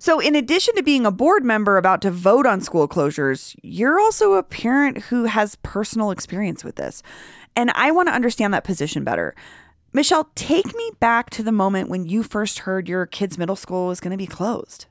So, 0.00 0.18
in 0.18 0.34
addition 0.34 0.74
to 0.74 0.82
being 0.82 1.06
a 1.06 1.12
board 1.12 1.44
member 1.44 1.76
about 1.76 2.02
to 2.02 2.10
vote 2.10 2.44
on 2.44 2.60
school 2.60 2.88
closures, 2.88 3.54
you're 3.62 4.00
also 4.00 4.32
a 4.32 4.42
parent 4.42 4.98
who 4.98 5.26
has 5.26 5.54
personal 5.62 6.10
experience 6.10 6.64
with 6.64 6.74
this. 6.74 7.04
And 7.54 7.70
I 7.76 7.92
want 7.92 8.08
to 8.08 8.14
understand 8.14 8.52
that 8.52 8.64
position 8.64 9.04
better. 9.04 9.36
Michelle, 9.92 10.28
take 10.34 10.74
me 10.74 10.90
back 10.98 11.30
to 11.30 11.44
the 11.44 11.52
moment 11.52 11.88
when 11.88 12.04
you 12.04 12.24
first 12.24 12.60
heard 12.60 12.88
your 12.88 13.06
kid's 13.06 13.38
middle 13.38 13.54
school 13.54 13.86
was 13.86 14.00
going 14.00 14.10
to 14.10 14.16
be 14.16 14.26
closed. 14.26 14.86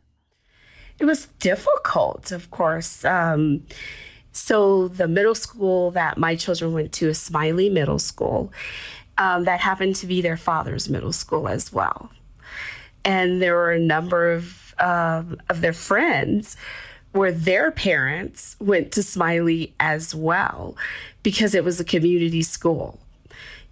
It 0.98 1.04
was 1.04 1.26
difficult, 1.40 2.32
of 2.32 2.52
course. 2.52 3.04
Um, 3.04 3.66
so, 4.32 4.88
the 4.88 5.08
middle 5.08 5.36
school 5.36 5.92
that 5.92 6.18
my 6.18 6.36
children 6.36 6.74
went 6.74 6.94
to 6.94 7.10
is 7.10 7.20
Smiley 7.20 7.70
Middle 7.70 8.00
School. 8.00 8.52
Um, 9.18 9.44
that 9.44 9.60
happened 9.60 9.96
to 9.98 10.08
be 10.08 10.22
their 10.22 10.38
father's 10.38 10.90
middle 10.90 11.12
school 11.12 11.48
as 11.48 11.72
well. 11.72 12.10
And 13.04 13.42
there 13.42 13.56
were 13.56 13.72
a 13.72 13.80
number 13.80 14.32
of 14.32 14.74
um, 14.80 15.38
of 15.50 15.62
their 15.62 15.74
friends 15.74 16.58
where 17.12 17.32
their 17.32 17.72
parents 17.72 18.56
went 18.60 18.92
to 18.94 19.04
Smiley 19.04 19.74
as 19.80 20.16
well 20.16 20.76
because 21.24 21.54
it 21.54 21.64
was 21.64 21.80
a 21.80 21.84
community 21.84 22.42
school. 22.42 23.00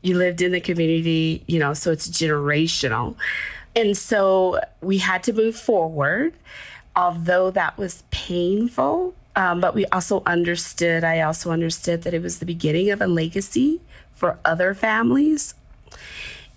You 0.02 0.18
lived 0.18 0.42
in 0.42 0.52
the 0.52 0.62
community, 0.62 1.44
you 1.48 1.60
know, 1.60 1.74
so 1.74 1.92
it's 1.92 2.08
generational. 2.10 3.16
And 3.76 3.98
so 3.98 4.60
we 4.82 4.98
had 4.98 5.24
to 5.24 5.34
move 5.34 5.56
forward, 5.56 6.34
although 6.96 7.50
that 7.52 7.78
was 7.78 8.04
painful. 8.12 9.16
Um, 9.40 9.62
but 9.62 9.74
we 9.74 9.86
also 9.86 10.22
understood, 10.26 11.06
I 11.06 11.22
also 11.22 11.52
understood 11.52 12.02
that 12.04 12.14
it 12.14 12.22
was 12.22 12.40
the 12.40 12.46
beginning 12.46 12.92
of 12.92 13.02
a 13.02 13.08
legacy 13.08 13.80
for 14.12 14.38
other 14.44 14.74
families. 14.74 15.56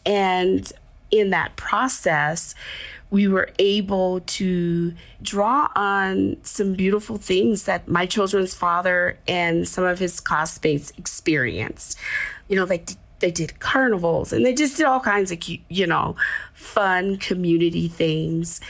And 0.05 0.71
in 1.12 1.31
that 1.31 1.55
process, 1.55 2.57
we 3.09 3.29
were 3.29 3.51
able 3.61 4.19
to 4.21 4.95
draw 5.23 5.69
on 5.77 6.39
some 6.43 6.73
beautiful 6.75 7.19
things 7.19 7.67
that 7.67 7.87
my 7.87 8.05
children's 8.05 8.53
father 8.53 9.17
and 9.29 9.69
some 9.69 9.85
of 9.85 10.01
his 10.01 10.19
classmates 10.19 10.93
experienced. 10.99 11.97
You 12.49 12.57
know, 12.57 12.65
like 12.65 12.91
they 13.21 13.31
did 13.31 13.61
carnivals 13.61 14.33
and 14.33 14.45
they 14.45 14.55
just 14.55 14.77
did 14.77 14.87
all 14.87 14.99
kinds 14.99 15.31
of, 15.31 15.39
you 15.69 15.87
know, 15.87 16.17
fun 16.53 17.19
community 17.19 17.87
things. 17.87 18.61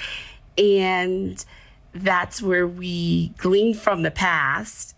And 0.58 1.42
that's 1.94 2.42
where 2.42 2.66
we 2.66 3.28
glean 3.38 3.74
from 3.74 4.02
the 4.02 4.10
past 4.10 4.94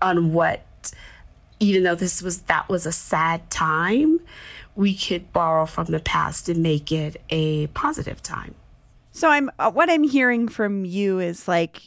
on 0.00 0.32
what, 0.32 0.92
even 1.60 1.82
though 1.82 1.94
this 1.94 2.22
was, 2.22 2.42
that 2.42 2.68
was 2.68 2.86
a 2.86 2.92
sad 2.92 3.50
time, 3.50 4.20
we 4.74 4.94
could 4.94 5.32
borrow 5.32 5.66
from 5.66 5.86
the 5.86 6.00
past 6.00 6.48
and 6.48 6.62
make 6.62 6.92
it 6.92 7.20
a 7.30 7.66
positive 7.68 8.22
time. 8.22 8.54
So 9.10 9.28
I'm 9.28 9.50
uh, 9.58 9.72
what 9.72 9.90
I'm 9.90 10.04
hearing 10.04 10.46
from 10.46 10.84
you 10.84 11.18
is 11.18 11.48
like 11.48 11.82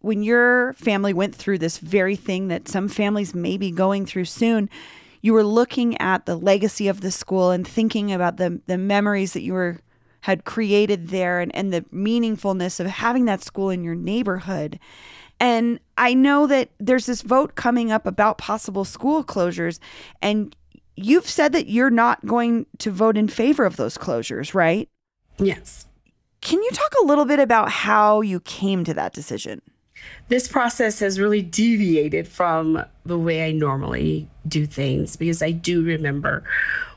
when 0.00 0.24
your 0.24 0.72
family 0.72 1.14
went 1.14 1.32
through 1.32 1.58
this 1.58 1.78
very 1.78 2.16
thing 2.16 2.48
that 2.48 2.66
some 2.66 2.88
families 2.88 3.36
may 3.36 3.56
be 3.56 3.70
going 3.70 4.04
through 4.04 4.24
soon, 4.24 4.68
you 5.20 5.32
were 5.32 5.44
looking 5.44 5.96
at 5.98 6.26
the 6.26 6.34
legacy 6.34 6.88
of 6.88 7.02
the 7.02 7.12
school 7.12 7.52
and 7.52 7.66
thinking 7.66 8.12
about 8.12 8.38
the 8.38 8.60
the 8.66 8.78
memories 8.78 9.32
that 9.34 9.42
you 9.42 9.52
were 9.52 9.78
had 10.26 10.44
created 10.44 11.10
there 11.10 11.38
and, 11.38 11.54
and 11.54 11.72
the 11.72 11.82
meaningfulness 11.94 12.80
of 12.80 12.88
having 12.88 13.26
that 13.26 13.44
school 13.44 13.70
in 13.70 13.84
your 13.84 13.94
neighborhood. 13.94 14.76
And 15.38 15.78
I 15.96 16.14
know 16.14 16.48
that 16.48 16.70
there's 16.80 17.06
this 17.06 17.22
vote 17.22 17.54
coming 17.54 17.92
up 17.92 18.08
about 18.08 18.36
possible 18.36 18.84
school 18.84 19.22
closures 19.22 19.78
and 20.20 20.56
you've 20.96 21.28
said 21.28 21.52
that 21.52 21.68
you're 21.68 21.90
not 21.90 22.26
going 22.26 22.66
to 22.78 22.90
vote 22.90 23.16
in 23.16 23.28
favor 23.28 23.64
of 23.64 23.76
those 23.76 23.96
closures, 23.96 24.52
right? 24.52 24.88
Yes. 25.38 25.86
Can 26.40 26.60
you 26.60 26.70
talk 26.72 26.92
a 27.00 27.06
little 27.06 27.24
bit 27.24 27.38
about 27.38 27.70
how 27.70 28.20
you 28.20 28.40
came 28.40 28.82
to 28.82 28.94
that 28.94 29.12
decision? 29.12 29.62
This 30.26 30.48
process 30.48 30.98
has 30.98 31.20
really 31.20 31.42
deviated 31.42 32.26
from 32.26 32.84
the 33.04 33.16
way 33.18 33.46
I 33.46 33.52
normally 33.52 34.28
do 34.48 34.66
things 34.66 35.14
because 35.14 35.40
I 35.40 35.52
do 35.52 35.84
remember 35.84 36.42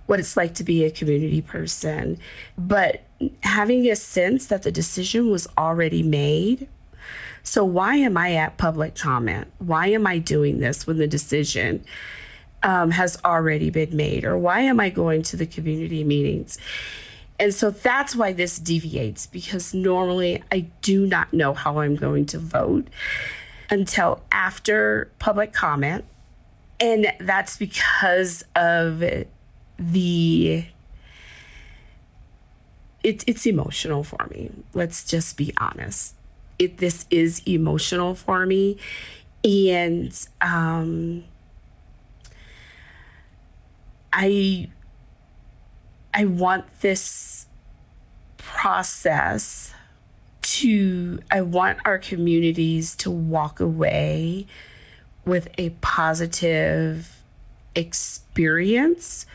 what 0.10 0.20
it's 0.20 0.36
like 0.36 0.56
to 0.56 0.63
be 0.63 0.84
a 0.84 0.89
community 0.89 1.39
person. 1.39 2.18
But 2.58 3.04
having 3.44 3.88
a 3.88 3.96
sense 3.96 4.48
that 4.48 4.63
the 4.63 4.72
decision 4.72 5.30
was 5.30 5.48
already 5.56 6.01
made. 6.01 6.68
So, 7.44 7.63
why 7.63 7.98
am 7.98 8.18
I 8.18 8.34
at 8.34 8.58
public 8.58 8.96
comment? 8.96 9.51
Why 9.60 9.86
am 9.89 10.08
I 10.08 10.18
doing 10.18 10.62
this 10.62 10.88
when 10.88 10.98
the 10.98 11.06
decision 11.06 11.86
um, 12.63 12.89
has 12.89 13.20
already 13.24 13.70
been 13.70 13.96
made? 13.96 14.25
Or 14.25 14.36
why 14.36 14.62
am 14.62 14.80
I 14.80 14.89
going 14.89 15.22
to 15.24 15.38
the 15.38 15.46
community 15.46 16.04
meetings? 16.04 16.58
And 17.39 17.54
so 17.54 17.70
that's 17.70 18.16
why 18.16 18.34
this 18.34 18.58
deviates 18.58 19.28
because 19.28 19.75
normally 19.75 20.44
I 20.51 20.72
do 20.82 21.06
not 21.06 21.34
know 21.34 21.54
how 21.54 21.82
I'm 21.82 21.96
going 21.96 22.25
to 22.28 22.39
vote 22.39 22.88
until 23.70 24.24
after 24.32 25.12
public 25.20 25.54
comment. 25.54 26.04
And 26.80 27.13
that's 27.20 27.58
because 27.58 28.44
of 28.56 29.04
the 29.79 30.65
it, 33.03 33.24
it's 33.25 33.45
emotional 33.45 34.03
for 34.03 34.27
me. 34.29 34.51
Let's 34.74 35.05
just 35.05 35.38
be 35.38 35.53
honest. 35.57 36.15
It 36.57 36.77
this 36.77 37.05
is 37.09 37.41
emotional 37.48 38.13
for 38.13 38.45
me. 38.45 38.77
And 39.43 40.13
um 40.41 41.24
I 44.12 44.69
I 46.13 46.25
want 46.25 46.81
this 46.81 47.45
process 48.38 49.74
to, 50.41 51.19
I 51.29 51.41
want 51.41 51.77
our 51.86 52.00
communities 52.00 52.95
to 52.98 53.12
walk 53.12 53.59
away 53.59 54.48
with 55.24 55.50
a 55.57 55.69
positive 55.81 57.21
experience 57.75 59.27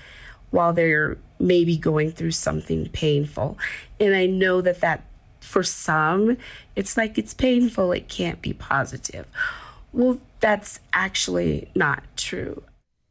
while 0.54 0.72
they're 0.72 1.18
maybe 1.40 1.76
going 1.76 2.12
through 2.12 2.30
something 2.30 2.88
painful. 2.90 3.58
And 3.98 4.14
I 4.14 4.26
know 4.26 4.60
that 4.60 4.80
that 4.80 5.04
for 5.40 5.64
some, 5.64 6.36
it's 6.76 6.96
like 6.96 7.18
it's 7.18 7.34
painful, 7.34 7.90
it 7.90 8.08
can't 8.08 8.40
be 8.40 8.52
positive. 8.52 9.26
Well, 9.92 10.20
that's 10.38 10.78
actually 10.92 11.70
not 11.74 12.04
true. 12.16 12.62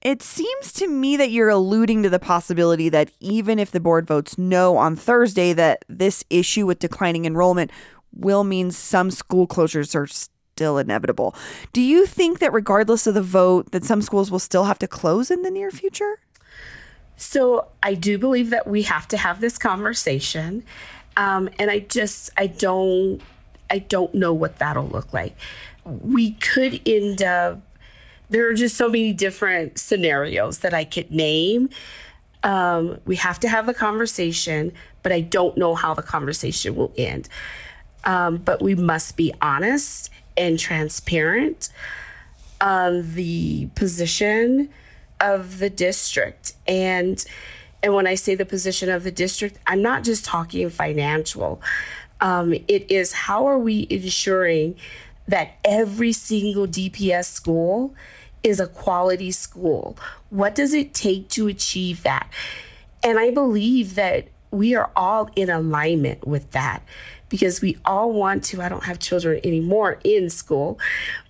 It 0.02 0.22
seems 0.22 0.72
to 0.74 0.88
me 0.88 1.18
that 1.18 1.32
you're 1.32 1.50
alluding 1.50 2.04
to 2.04 2.10
the 2.10 2.20
possibility 2.20 2.88
that 2.90 3.12
even 3.20 3.60
if 3.60 3.72
the 3.72 3.80
board 3.80 4.08
votes 4.08 4.38
no 4.38 4.78
on 4.78 4.96
Thursday, 4.96 5.52
that 5.54 5.84
this 5.90 6.24
issue 6.30 6.66
with 6.66 6.80
declining 6.80 7.26
enrollment 7.26 7.72
will 8.14 8.46
mean 8.46 8.72
some 8.72 9.12
school 9.12 9.48
closures 9.48 9.96
are 9.96 10.08
still 10.08 10.78
inevitable. 10.78 11.36
Do 11.74 11.82
you 11.82 12.06
think 12.06 12.40
that 12.40 12.54
regardless 12.54 13.06
of 13.06 13.16
the 13.16 13.22
vote, 13.22 13.72
that 13.72 13.84
some 13.84 14.02
schools 14.02 14.32
will 14.32 14.40
still 14.40 14.64
have 14.64 14.80
to 14.80 14.88
close 14.88 15.30
in 15.30 15.42
the 15.42 15.52
near 15.52 15.72
future? 15.72 16.20
So 17.18 17.68
I 17.82 17.94
do 17.94 18.18
believe 18.18 18.50
that 18.50 18.68
we 18.68 18.84
have 18.84 19.08
to 19.10 19.18
have 19.18 19.40
this 19.42 19.58
conversation, 19.58 20.64
um, 21.16 21.50
and 21.60 21.70
I 21.70 21.80
just 21.80 22.32
I 22.38 22.48
don't 22.48 23.22
I 23.70 23.80
don't 23.80 24.14
know 24.14 24.34
what 24.34 24.58
that'll 24.60 24.88
look 24.88 25.14
like. 25.14 25.36
We 25.86 26.32
could 26.32 26.82
end 26.86 27.22
up 27.22 27.62
there 28.30 28.50
are 28.50 28.54
just 28.54 28.76
so 28.76 28.88
many 28.88 29.14
different 29.14 29.78
scenarios 29.78 30.60
that 30.60 30.74
I 30.74 30.86
could 30.86 31.12
name. 31.12 31.70
Um, 32.42 33.00
we 33.06 33.16
have 33.18 33.40
to 33.42 33.48
have 33.48 33.68
the 33.68 33.74
conversation, 33.74 34.74
but 35.04 35.12
I 35.12 35.22
don't 35.22 35.56
know 35.56 35.76
how 35.76 35.94
the 35.94 36.02
conversation 36.02 36.76
will 36.76 36.92
end. 36.98 37.30
Um, 38.06 38.38
but 38.38 38.62
we 38.62 38.76
must 38.76 39.18
be 39.18 39.34
honest 39.42 40.10
and 40.36 40.58
transparent 40.58 41.70
on 42.60 43.14
the 43.14 43.68
position 43.76 44.70
of 45.20 45.60
the 45.60 45.70
district 45.70 46.54
and 46.68 47.26
and 47.84 47.94
when 47.94 48.08
I 48.08 48.16
say 48.16 48.34
the 48.34 48.46
position 48.46 48.90
of 48.90 49.04
the 49.04 49.12
district, 49.12 49.60
I'm 49.68 49.82
not 49.82 50.06
just 50.06 50.24
talking 50.24 50.70
financial. 50.70 51.62
Um, 52.22 52.54
it 52.54 52.90
is 52.90 53.12
how 53.12 53.46
are 53.46 53.60
we 53.60 53.86
ensuring 53.90 54.76
that 55.28 55.56
every 55.66 56.14
single 56.14 56.66
DPS 56.66 57.26
school 57.26 57.94
is 58.42 58.62
a 58.62 58.68
quality 58.68 59.32
school? 59.32 59.98
What 60.30 60.56
does 60.56 60.74
it 60.74 60.94
take 60.94 61.28
to 61.30 61.48
achieve 61.48 62.04
that? 62.04 62.30
And 63.04 63.20
I 63.20 63.32
believe 63.32 63.96
that 63.96 64.30
we 64.54 64.76
are 64.76 64.92
all 64.96 65.30
in 65.36 65.50
alignment 65.50 66.26
with 66.26 66.52
that 66.52 66.84
because 67.30 67.60
we 67.62 67.78
all 67.84 68.14
want 68.14 68.44
to. 68.46 68.62
I 68.62 68.70
don't 68.70 68.84
have 68.84 69.00
children 69.00 69.42
anymore 69.44 70.00
in 70.04 70.30
school, 70.30 70.80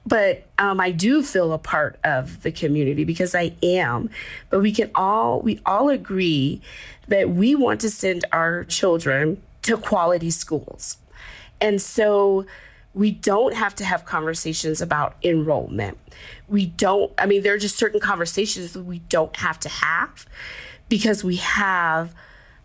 but 0.06 0.44
um, 0.60 0.80
I 0.82 0.92
do 0.92 1.24
feel 1.24 1.54
a 1.54 1.58
part 1.58 1.98
of 2.04 2.44
the 2.44 2.52
community 2.52 3.06
because 3.06 3.34
I 3.34 3.54
am. 3.64 4.10
But 4.50 4.60
we 4.60 4.74
can 4.74 4.92
all, 4.94 5.42
we 5.42 5.62
all 5.66 5.90
agree 5.90 6.62
that 7.08 7.30
we 7.30 7.56
want 7.56 7.80
to 7.82 7.90
send 7.90 8.26
our 8.32 8.66
children 8.66 9.42
to 9.64 9.78
quality 9.78 10.30
schools. 10.30 10.98
And 11.62 11.82
so 11.82 12.46
We 12.94 13.10
don't 13.10 13.56
have 13.56 13.74
to 13.76 13.86
have 13.86 14.06
conversations 14.06 14.80
about 14.80 15.16
enrollment. 15.24 15.98
We 16.48 16.68
don't, 16.68 17.12
I 17.18 17.26
mean, 17.26 17.42
there 17.42 17.54
are 17.56 17.58
just 17.58 17.76
certain 17.76 18.00
conversations 18.00 18.74
that 18.74 18.84
we 18.84 19.00
don't 19.10 19.36
have 19.38 19.60
to 19.62 19.70
have 19.70 20.28
because 20.90 21.24
we 21.24 21.38
have 21.38 22.14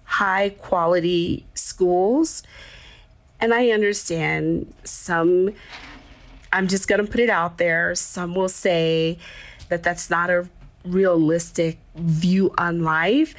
high 0.09 0.49
quality 0.49 1.45
schools. 1.53 2.43
And 3.41 3.53
I 3.53 3.71
understand 3.71 4.73
some, 4.83 5.53
I'm 6.50 6.67
just 6.67 6.88
going 6.88 7.05
to 7.05 7.11
put 7.11 7.21
it 7.21 7.29
out 7.29 7.59
there, 7.59 7.95
some 7.95 8.35
will 8.35 8.49
say 8.49 9.19
that 9.69 9.83
that's 9.83 10.09
not 10.09 10.31
a 10.31 10.49
realistic 10.83 11.79
view 11.95 12.53
on 12.57 12.83
life. 12.83 13.35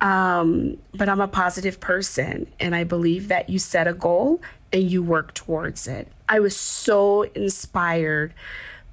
Um, 0.00 0.78
but 0.92 1.08
I'm 1.08 1.20
a 1.20 1.28
positive 1.28 1.78
person, 1.78 2.48
and 2.58 2.74
I 2.74 2.82
believe 2.82 3.28
that 3.28 3.48
you 3.48 3.60
set 3.60 3.86
a 3.86 3.92
goal 3.92 4.42
and 4.72 4.90
you 4.90 5.00
work 5.04 5.32
towards 5.32 5.86
it. 5.86 6.08
I 6.28 6.40
was 6.40 6.56
so 6.56 7.22
inspired 7.22 8.34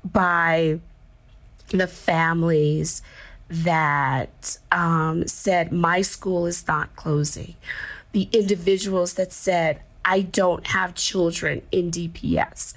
by 0.04 0.80
the 1.70 1.88
families 1.88 3.02
that 3.50 4.58
um, 4.72 5.28
said, 5.28 5.72
My 5.72 6.02
school 6.02 6.46
is 6.46 6.68
not 6.68 6.96
closing. 6.96 7.56
The 8.12 8.30
individuals 8.32 9.16
that 9.16 9.32
said, 9.32 9.82
I 10.06 10.22
don't 10.22 10.66
have 10.68 10.96
children 10.96 11.62
in 11.72 11.92
DPS, 11.92 12.74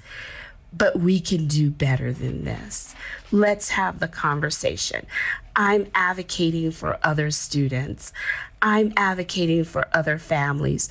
but 0.75 0.99
we 0.99 1.19
can 1.19 1.47
do 1.47 1.71
better 1.71 2.11
than 2.13 2.43
this. 2.43 2.95
Let's 3.31 3.69
have 3.69 3.99
the 3.99 4.07
conversation. 4.07 5.05
I'm 5.55 5.87
advocating 5.95 6.71
for 6.71 6.99
other 7.03 7.31
students, 7.31 8.11
I'm 8.61 8.93
advocating 8.97 9.63
for 9.63 9.87
other 9.93 10.17
families. 10.17 10.89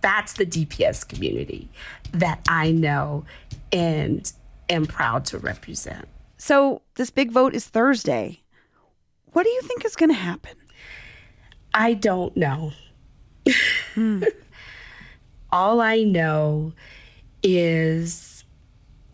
That's 0.00 0.34
the 0.34 0.44
DPS 0.44 1.08
community 1.08 1.70
that 2.12 2.40
I 2.46 2.70
know 2.70 3.24
and 3.72 4.30
am 4.68 4.84
proud 4.84 5.24
to 5.26 5.38
represent. 5.38 6.06
So, 6.36 6.82
this 6.96 7.10
big 7.10 7.30
vote 7.30 7.54
is 7.54 7.64
Thursday. 7.64 8.43
What 9.34 9.42
do 9.42 9.50
you 9.50 9.62
think 9.62 9.84
is 9.84 9.96
going 9.96 10.10
to 10.10 10.14
happen? 10.14 10.56
I 11.74 11.94
don't 11.94 12.36
know. 12.36 12.72
Hmm. 13.94 14.22
All 15.50 15.80
I 15.80 16.04
know 16.04 16.72
is 17.42 18.44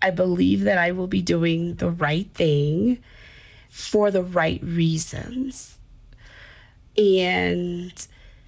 I 0.02 0.10
believe 0.10 0.60
that 0.64 0.76
I 0.76 0.92
will 0.92 1.06
be 1.06 1.22
doing 1.22 1.76
the 1.76 1.90
right 1.90 2.30
thing 2.34 2.98
for 3.70 4.10
the 4.10 4.22
right 4.22 4.62
reasons. 4.62 5.78
And 6.98 7.92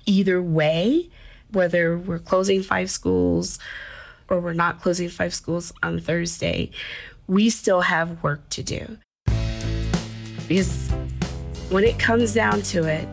either 0.05 0.43
way, 0.43 1.09
whether 1.53 1.97
we're 1.97 2.19
closing 2.19 2.63
five 2.63 2.91
schools 2.91 3.59
or 4.29 4.41
we're 4.41 4.53
not 4.53 4.83
closing 4.83 5.09
five 5.09 5.33
schools 5.33 5.73
on 5.83 6.01
Thursday, 6.01 6.71
we 7.27 7.49
still 7.49 7.81
have 7.81 8.23
work 8.23 8.47
to 8.51 8.63
do. 8.63 8.99
Because 10.47 10.93
when 11.73 11.85
it 11.85 11.99
comes 11.99 12.35
down 12.35 12.63
to 12.63 12.85
it, 12.85 13.09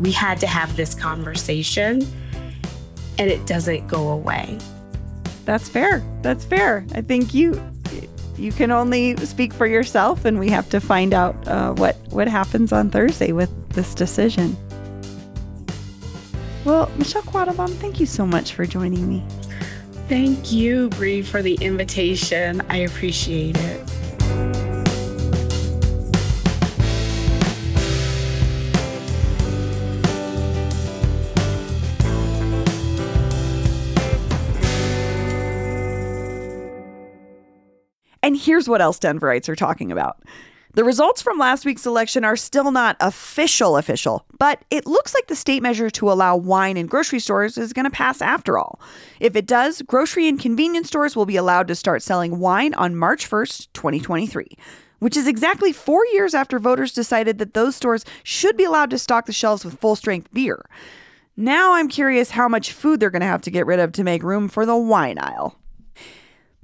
we 0.00 0.10
had 0.10 0.40
to 0.40 0.46
have 0.46 0.76
this 0.76 0.94
conversation 0.94 2.06
and 3.18 3.30
it 3.30 3.46
doesn't 3.46 3.86
go 3.86 4.08
away. 4.08 4.58
That's 5.44 5.68
fair. 5.68 6.02
That's 6.22 6.44
fair. 6.44 6.84
I 6.94 7.00
think 7.00 7.34
you 7.34 7.60
you 8.36 8.50
can 8.50 8.72
only 8.72 9.16
speak 9.18 9.52
for 9.52 9.66
yourself, 9.66 10.24
and 10.24 10.38
we 10.40 10.48
have 10.48 10.68
to 10.70 10.80
find 10.80 11.14
out 11.14 11.46
uh, 11.46 11.72
what 11.74 11.96
what 12.10 12.28
happens 12.28 12.72
on 12.72 12.90
Thursday 12.90 13.32
with 13.32 13.50
this 13.70 13.94
decision. 13.94 14.56
Well, 16.64 16.90
Michelle 16.96 17.22
Quattlebaum, 17.22 17.74
thank 17.74 18.00
you 18.00 18.06
so 18.06 18.26
much 18.26 18.54
for 18.54 18.64
joining 18.64 19.08
me. 19.08 19.22
Thank 20.08 20.50
you, 20.50 20.88
Bree, 20.90 21.22
for 21.22 21.42
the 21.42 21.54
invitation. 21.60 22.62
I 22.68 22.78
appreciate 22.78 23.56
it. 23.58 24.63
And 38.24 38.38
here's 38.38 38.70
what 38.70 38.80
else 38.80 38.98
Denverites 38.98 39.50
are 39.50 39.54
talking 39.54 39.92
about. 39.92 40.22
The 40.72 40.82
results 40.82 41.20
from 41.20 41.36
last 41.36 41.66
week's 41.66 41.84
election 41.84 42.24
are 42.24 42.38
still 42.38 42.70
not 42.70 42.96
official 42.98 43.76
official, 43.76 44.24
but 44.38 44.64
it 44.70 44.86
looks 44.86 45.12
like 45.12 45.26
the 45.26 45.36
state 45.36 45.62
measure 45.62 45.90
to 45.90 46.10
allow 46.10 46.34
wine 46.34 46.78
in 46.78 46.86
grocery 46.86 47.20
stores 47.20 47.58
is 47.58 47.74
going 47.74 47.84
to 47.84 47.90
pass 47.90 48.22
after 48.22 48.56
all. 48.56 48.80
If 49.20 49.36
it 49.36 49.44
does, 49.46 49.82
grocery 49.82 50.26
and 50.26 50.40
convenience 50.40 50.88
stores 50.88 51.14
will 51.14 51.26
be 51.26 51.36
allowed 51.36 51.68
to 51.68 51.74
start 51.74 52.02
selling 52.02 52.38
wine 52.38 52.72
on 52.72 52.96
March 52.96 53.28
1st, 53.28 53.68
2023, 53.74 54.56
which 55.00 55.18
is 55.18 55.26
exactly 55.26 55.74
4 55.74 56.06
years 56.06 56.32
after 56.32 56.58
voters 56.58 56.94
decided 56.94 57.36
that 57.36 57.52
those 57.52 57.76
stores 57.76 58.06
should 58.22 58.56
be 58.56 58.64
allowed 58.64 58.88
to 58.88 58.98
stock 58.98 59.26
the 59.26 59.34
shelves 59.34 59.66
with 59.66 59.78
full-strength 59.80 60.32
beer. 60.32 60.64
Now 61.36 61.74
I'm 61.74 61.88
curious 61.88 62.30
how 62.30 62.48
much 62.48 62.72
food 62.72 63.00
they're 63.00 63.10
going 63.10 63.20
to 63.20 63.26
have 63.26 63.42
to 63.42 63.50
get 63.50 63.66
rid 63.66 63.80
of 63.80 63.92
to 63.92 64.02
make 64.02 64.22
room 64.22 64.48
for 64.48 64.64
the 64.64 64.78
wine 64.78 65.18
aisle. 65.18 65.58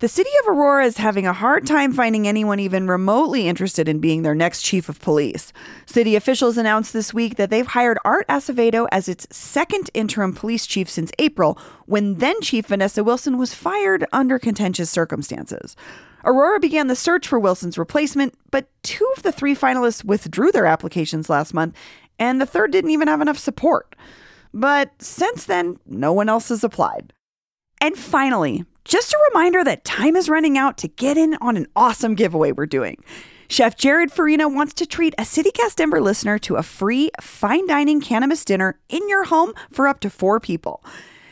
The 0.00 0.08
city 0.08 0.30
of 0.40 0.48
Aurora 0.48 0.86
is 0.86 0.96
having 0.96 1.26
a 1.26 1.34
hard 1.34 1.66
time 1.66 1.92
finding 1.92 2.26
anyone 2.26 2.58
even 2.58 2.88
remotely 2.88 3.46
interested 3.46 3.86
in 3.86 3.98
being 4.00 4.22
their 4.22 4.34
next 4.34 4.62
chief 4.62 4.88
of 4.88 4.98
police. 4.98 5.52
City 5.84 6.16
officials 6.16 6.56
announced 6.56 6.94
this 6.94 7.12
week 7.12 7.36
that 7.36 7.50
they've 7.50 7.66
hired 7.66 7.98
Art 8.02 8.26
Acevedo 8.26 8.88
as 8.90 9.10
its 9.10 9.26
second 9.30 9.90
interim 9.92 10.32
police 10.32 10.64
chief 10.64 10.88
since 10.88 11.12
April, 11.18 11.58
when 11.84 12.14
then 12.14 12.40
Chief 12.40 12.64
Vanessa 12.64 13.04
Wilson 13.04 13.36
was 13.36 13.52
fired 13.52 14.06
under 14.10 14.38
contentious 14.38 14.90
circumstances. 14.90 15.76
Aurora 16.24 16.60
began 16.60 16.86
the 16.86 16.96
search 16.96 17.28
for 17.28 17.38
Wilson's 17.38 17.76
replacement, 17.76 18.34
but 18.50 18.70
two 18.82 19.06
of 19.18 19.22
the 19.22 19.32
three 19.32 19.54
finalists 19.54 20.02
withdrew 20.02 20.50
their 20.50 20.64
applications 20.64 21.28
last 21.28 21.52
month, 21.52 21.76
and 22.18 22.40
the 22.40 22.46
third 22.46 22.72
didn't 22.72 22.90
even 22.90 23.06
have 23.06 23.20
enough 23.20 23.36
support. 23.36 23.94
But 24.54 24.92
since 25.02 25.44
then, 25.44 25.76
no 25.84 26.14
one 26.14 26.30
else 26.30 26.48
has 26.48 26.64
applied. 26.64 27.12
And 27.82 27.98
finally, 27.98 28.64
just 28.90 29.12
a 29.12 29.28
reminder 29.32 29.62
that 29.62 29.84
time 29.84 30.16
is 30.16 30.28
running 30.28 30.58
out 30.58 30.76
to 30.78 30.88
get 30.88 31.16
in 31.16 31.34
on 31.40 31.56
an 31.56 31.68
awesome 31.76 32.16
giveaway 32.16 32.50
we're 32.50 32.66
doing. 32.66 32.96
Chef 33.48 33.76
Jared 33.76 34.10
Farina 34.10 34.48
wants 34.48 34.74
to 34.74 34.84
treat 34.84 35.14
a 35.16 35.22
CityCast 35.22 35.76
Denver 35.76 36.00
listener 36.00 36.40
to 36.40 36.56
a 36.56 36.64
free 36.64 37.08
fine 37.20 37.68
dining 37.68 38.00
cannabis 38.00 38.44
dinner 38.44 38.80
in 38.88 39.08
your 39.08 39.22
home 39.24 39.52
for 39.70 39.86
up 39.86 40.00
to 40.00 40.10
four 40.10 40.40
people. 40.40 40.84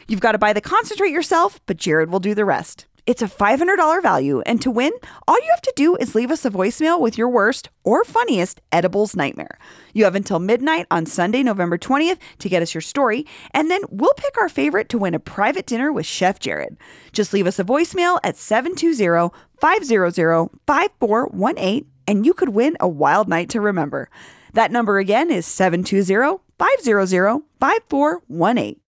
You've 0.07 0.21
got 0.21 0.33
to 0.33 0.39
buy 0.39 0.53
the 0.53 0.61
concentrate 0.61 1.11
yourself, 1.11 1.61
but 1.67 1.79
Jared 1.79 2.13
will 2.13 2.21
do 2.21 2.33
the 2.33 2.45
rest. 2.45 2.87
It's 3.09 3.23
a 3.23 3.27
$500 3.27 4.03
value, 4.03 4.43
and 4.45 4.61
to 4.61 4.71
win, 4.71 4.93
all 5.27 5.37
you 5.37 5.49
have 5.49 5.63
to 5.63 5.73
do 5.75 5.97
is 5.97 6.15
leave 6.15 6.31
us 6.31 6.45
a 6.45 6.51
voicemail 6.51 7.01
with 7.01 7.17
your 7.17 7.31
worst 7.31 7.71
or 7.83 8.05
funniest 8.05 8.61
edibles 8.71 9.17
nightmare. 9.17 9.59
You 9.95 10.05
have 10.05 10.15
until 10.15 10.39
midnight 10.39 10.87
on 10.91 11.07
Sunday, 11.07 11.43
November 11.43 11.79
20th 11.79 12.19
to 12.39 12.49
get 12.51 12.61
us 12.61 12.75
your 12.75 12.83
story, 12.83 13.25
and 13.53 13.71
then 13.71 13.81
we'll 13.89 14.13
pick 14.19 14.37
our 14.37 14.51
favorite 14.51 14.91
to 14.91 14.99
win 14.99 15.15
a 15.15 15.19
private 15.19 15.65
dinner 15.65 15.91
with 15.91 16.05
Chef 16.05 16.39
Jared. 16.39 16.77
Just 17.13 17.33
leave 17.33 17.47
us 17.47 17.59
a 17.59 17.65
voicemail 17.65 18.21
at 18.23 18.37
720 18.37 19.31
500 19.59 20.51
5418, 20.67 21.87
and 22.07 22.27
you 22.27 22.35
could 22.35 22.51
win 22.51 22.77
a 22.79 22.87
wild 22.87 23.27
night 23.27 23.49
to 23.49 23.61
remember. 23.63 24.11
That 24.53 24.71
number 24.71 24.99
again 24.99 25.31
is 25.31 25.47
720 25.47 26.43
500 26.59 27.43
5418. 27.59 28.81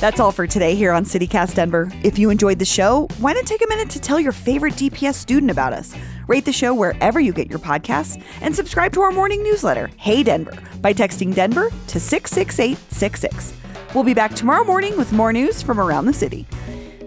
That's 0.00 0.20
all 0.20 0.30
for 0.30 0.46
today 0.46 0.76
here 0.76 0.92
on 0.92 1.04
CityCast 1.04 1.56
Denver. 1.56 1.90
If 2.04 2.20
you 2.20 2.30
enjoyed 2.30 2.60
the 2.60 2.64
show, 2.64 3.08
why 3.18 3.32
not 3.32 3.46
take 3.46 3.64
a 3.64 3.68
minute 3.68 3.90
to 3.90 3.98
tell 3.98 4.20
your 4.20 4.30
favorite 4.30 4.74
DPS 4.74 5.14
student 5.14 5.50
about 5.50 5.72
us? 5.72 5.92
Rate 6.28 6.44
the 6.44 6.52
show 6.52 6.72
wherever 6.72 7.18
you 7.18 7.32
get 7.32 7.50
your 7.50 7.58
podcasts 7.58 8.22
and 8.40 8.54
subscribe 8.54 8.92
to 8.92 9.00
our 9.00 9.10
morning 9.10 9.42
newsletter, 9.42 9.90
Hey 9.96 10.22
Denver, 10.22 10.56
by 10.80 10.94
texting 10.94 11.34
Denver 11.34 11.70
to 11.88 11.98
66866. 11.98 13.54
We'll 13.92 14.04
be 14.04 14.14
back 14.14 14.34
tomorrow 14.34 14.62
morning 14.62 14.96
with 14.96 15.12
more 15.12 15.32
news 15.32 15.62
from 15.62 15.80
around 15.80 16.06
the 16.06 16.12
city. 16.12 16.46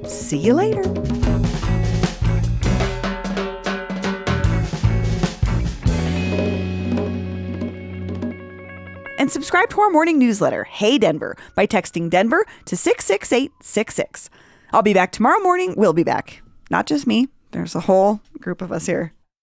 See 0.06 0.40
you 0.40 0.54
later. 0.54 0.84
And 9.22 9.32
subscribe 9.32 9.70
to 9.70 9.80
our 9.82 9.92
morning 9.92 10.18
newsletter, 10.18 10.64
Hey 10.64 10.98
Denver, 10.98 11.38
by 11.54 11.68
texting 11.68 12.10
Denver 12.10 12.44
to 12.66 12.76
66866. 12.76 14.32
I'll 14.74 14.82
be 14.82 14.96
back 14.96 15.12
tomorrow 15.12 15.40
morning. 15.42 15.76
We'll 15.78 15.94
be 15.94 16.04
back. 16.04 16.42
Not 16.72 16.88
just 16.88 17.06
me, 17.06 17.28
there's 17.52 17.76
a 17.76 17.82
whole 17.82 18.20
group 18.40 18.64
of 18.64 18.72
us 18.72 18.88
here. 18.88 19.14